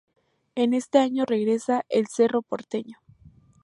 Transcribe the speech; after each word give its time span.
En 0.55 0.73
ese 0.73 0.97
año 0.97 1.25
regresó 1.27 1.73
al 1.73 2.07
Cerro 2.11 2.41
Porteño. 2.41 2.97